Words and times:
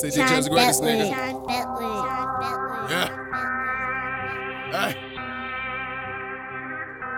Say 0.00 0.08
DJ 0.08 0.38
is 0.38 0.44
the 0.46 0.50
greatest 0.50 0.80
nigga. 0.80 1.12
Sean 1.12 1.44
Bentley. 1.44 1.92
Yeah. 2.88 3.12
Hey. 4.72 4.96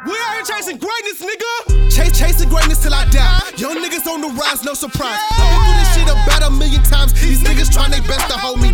We 0.02 0.10
out 0.18 0.34
here 0.34 0.42
chasing 0.42 0.82
greatness, 0.82 1.22
nigga. 1.22 1.90
Chase, 1.94 2.18
chasing 2.18 2.48
greatness 2.48 2.82
till 2.82 2.92
I 2.92 3.04
die. 3.14 3.38
Young 3.56 3.78
niggas 3.78 4.04
on 4.10 4.20
the 4.20 4.34
rise, 4.34 4.64
no 4.64 4.74
surprise. 4.74 5.14
I've 5.14 5.46
been 5.46 5.62
through 5.62 5.78
this 5.78 5.94
shit 5.94 6.10
about 6.10 6.42
a 6.42 6.50
million 6.50 6.82
times. 6.82 7.14
These 7.14 7.44
niggas 7.44 7.70
trying 7.70 7.92
their 7.92 8.02
best 8.02 8.26
to 8.26 8.36
hold 8.36 8.60
me 8.60 8.71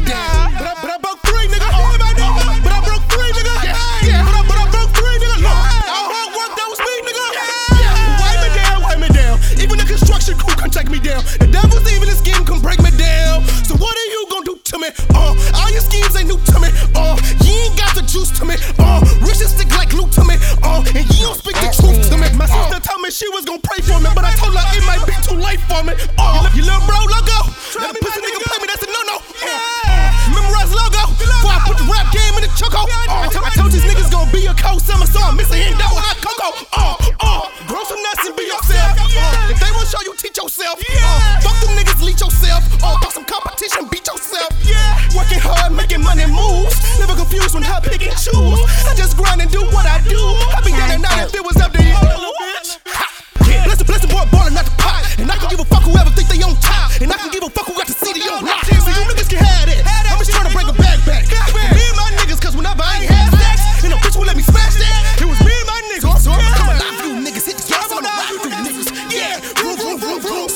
summer, 34.89 35.07
so 35.07 35.21
I'm 35.21 35.37
missing 35.37 35.88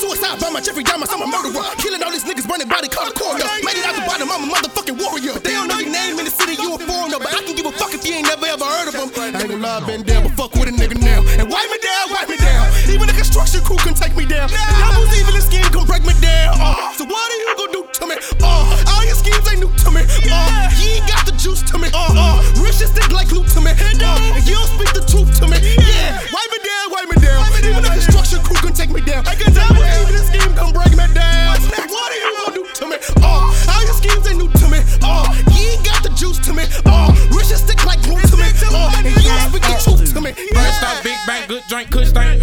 Suicide 0.03 0.35
by 0.35 0.51
my 0.51 0.59
Jeffrey 0.59 0.83
Dahmer, 0.83 1.07
I'm 1.07 1.23
a 1.23 1.27
murderer. 1.31 1.63
Killing 1.79 2.03
all 2.03 2.11
these 2.11 2.27
niggas, 2.27 2.43
burning 2.43 2.67
body 2.67 2.91
color 2.91 3.15
corner. 3.15 3.47
Made 3.63 3.79
it 3.79 3.87
out 3.87 3.95
the 3.95 4.03
bottom, 4.03 4.27
I'm 4.27 4.43
a 4.43 4.49
motherfucking 4.51 4.99
warrior. 4.99 5.31
They 5.39 5.55
don't 5.55 5.71
know 5.71 5.79
your 5.79 5.95
name 5.95 6.19
in 6.19 6.27
the 6.27 6.33
city, 6.35 6.59
you 6.59 6.75
a 6.75 6.77
foreigner. 6.77 7.23
But 7.23 7.31
I 7.31 7.39
can 7.39 7.55
give 7.55 7.63
a 7.63 7.71
fuck 7.71 7.95
if 7.95 8.03
you 8.03 8.19
ain't 8.19 8.27
never 8.27 8.43
ever 8.43 8.67
heard 8.67 8.91
of 8.91 8.99
them. 8.99 9.07
I 9.15 9.31
ain't 9.31 9.39
gonna 9.39 9.63
lie, 9.63 9.79
been 9.87 10.03
down, 10.03 10.27
but 10.27 10.35
fuck 10.35 10.51
with 10.59 10.67
a 10.67 10.75
nigga 10.75 10.99
now. 10.99 11.23
And 11.39 11.47
wipe 11.47 11.71
me 11.71 11.79
down, 11.79 12.05
wipe 12.11 12.27
me 12.27 12.35
down. 12.35 12.67
Even 12.91 13.07
the 13.07 13.15
construction 13.15 13.63
crew 13.63 13.79
can 13.79 13.95
take 13.95 14.11
me 14.19 14.27
down. 14.27 14.51
The 14.51 14.59
devil's 14.75 15.07
even 15.23 15.39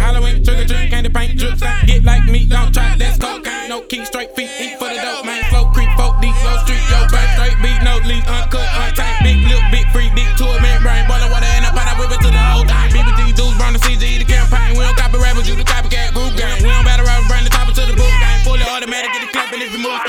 Halloween, 0.01 0.43
trigger 0.43 0.65
drink, 0.65 0.89
candy 0.89 1.09
paint, 1.09 1.37
drip 1.37 1.55
stain. 1.57 1.85
Get 1.85 2.03
like 2.03 2.25
me, 2.25 2.49
don't 2.49 2.73
try, 2.73 2.97
that's 2.97 3.21
cocaine. 3.21 3.69
No 3.69 3.85
key, 3.85 4.03
straight 4.05 4.33
feet, 4.35 4.49
eat 4.57 4.81
for 4.81 4.89
the 4.89 4.97
dope, 4.97 5.25
man. 5.25 5.45
Flow 5.53 5.69
creep, 5.69 5.93
folk 5.93 6.17
deep, 6.19 6.33
low 6.41 6.57
street, 6.65 6.81
yo, 6.89 7.05
back 7.13 7.37
straight 7.37 7.57
beat, 7.61 7.79
no 7.85 8.01
lead, 8.09 8.25
uncut, 8.25 8.65
untamed. 8.81 9.21
Big 9.21 9.39
lip, 9.45 9.61
big 9.69 9.85
free, 9.93 10.09
dick 10.17 10.27
to 10.41 10.45
a 10.49 10.57
man, 10.57 10.81
brain, 10.81 11.05
boiling 11.05 11.29
water 11.29 11.51
in 11.53 11.63
a 11.63 11.71
pot, 11.71 11.85
I 11.85 11.93
whip 12.01 12.09
it 12.09 12.19
to 12.25 12.29
the 12.33 12.43
whole 12.49 12.65
thing. 12.65 12.89
BBD 12.89 13.37
dudes 13.37 13.55
run 13.61 13.77
the 13.77 13.81
CG, 13.85 14.01
the 14.17 14.25
campaign. 14.25 14.73
We 14.73 14.81
don't 14.81 14.97
copy 14.97 15.21
rappers, 15.21 15.45
you 15.47 15.55
the 15.55 15.63
copycat 15.63 16.17
group 16.17 16.33
gang. 16.33 16.65
We 16.65 16.73
don't 16.73 16.83
battle 16.83 17.05
rap, 17.05 17.21
bring 17.29 17.45
the 17.45 17.53
top 17.53 17.69
to 17.69 17.83
the 17.85 17.93
boot 17.93 18.15
gang. 18.17 18.41
Fully 18.41 18.65
automatic, 18.65 19.13
get 19.13 19.21
the 19.21 19.29
clapping 19.29 19.61
if 19.61 19.71
you 19.71 19.79
move 19.85 20.01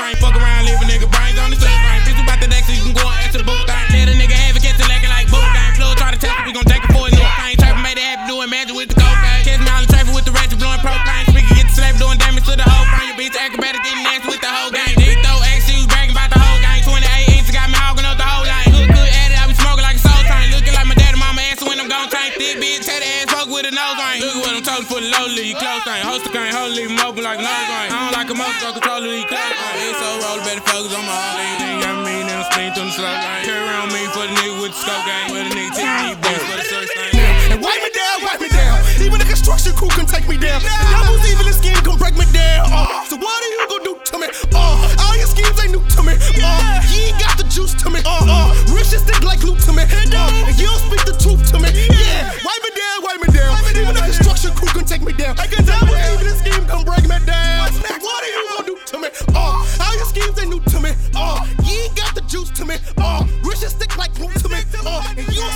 bitch, 22.63 22.87
had 22.87 23.03
ass 23.03 23.27
fuck 23.27 23.51
with 23.51 23.67
a 23.67 23.73
nose 23.75 23.99
ring. 23.99 24.23
Look 24.23 24.39
at 24.39 24.39
what 24.39 24.55
I'm 24.55 24.63
talking 24.63 24.87
for 24.87 25.03
the 25.03 25.11
low 25.11 25.27
league, 25.27 25.59
close 25.59 25.83
thing. 25.83 25.99
Host 26.07 26.23
can't 26.31 26.55
hold 26.55 26.71
leave 26.71 26.95
open 27.03 27.27
like 27.27 27.43
nose 27.43 27.67
ring. 27.67 27.91
I 27.91 28.07
don't 28.07 28.15
like 28.15 28.31
a 28.31 28.35
motor, 28.39 28.71
control 28.71 29.03
these 29.03 29.27
close 29.27 29.43
ring. 29.43 29.91
It's 29.91 29.99
so 29.99 30.07
roll, 30.23 30.39
better 30.47 30.63
focus 30.63 30.95
on 30.95 31.03
my 31.03 31.11
whole. 31.11 31.59
Think 31.59 31.83
got 31.83 31.97
me, 32.07 32.15
then 32.23 32.39
I'm 32.39 32.47
spin 32.47 32.71
through 32.71 32.87
the 32.87 32.95
slow 32.95 33.11
lane. 33.11 33.43
Carry 33.43 33.59
around 33.59 33.91
me 33.91 34.01
for 34.15 34.23
the 34.23 34.33
nigga 34.39 34.55
with 34.63 34.71
the 34.71 34.79
scope 34.79 35.03
game. 35.03 35.27
For 35.27 35.43
the 35.43 35.51
nigga 35.51 35.71
take 35.75 35.91
me 35.91 36.15
for 36.39 36.55
the 36.55 36.65
search 36.71 36.91
thing. 36.95 37.11
And 37.51 37.59
wipe 37.59 37.83
me 37.83 37.91
down, 37.91 38.15
wipe 38.23 38.39
me 38.39 38.47
down. 38.47 38.79
Even 39.03 39.19
the 39.19 39.27
construction 39.27 39.75
crew 39.75 39.91
can 39.91 40.07
take 40.07 40.25
me 40.31 40.39
down. 40.39 40.63
The 40.63 40.71
devil's 40.71 41.23
even 41.27 41.43
the 41.43 41.55
scheme 41.55 41.81
can 41.83 41.99
break 41.99 42.15
me 42.15 42.23
down. 42.31 42.71
Uh, 42.71 42.87
so 43.11 43.19
what 43.19 43.27
are 43.27 43.51
you 43.51 43.59
gonna 43.67 43.87
do 43.91 43.93
to 43.99 44.15
me? 44.23 44.27
Uh, 44.55 45.03
all 45.03 45.15
your 45.19 45.27
schemes 45.27 45.57
ain't 45.59 45.75
new 45.75 45.83
to 45.83 46.01
me. 46.07 46.15
Uh, 46.39 46.79
you 46.87 47.11
ain't 47.11 47.19
got 47.19 47.35
the 47.35 47.43
juice 47.51 47.75
to 47.83 47.91
me. 47.91 47.92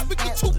We 0.10 0.16
can 0.16 0.36
you 0.56 0.57